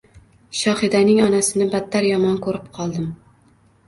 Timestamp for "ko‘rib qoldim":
2.47-3.07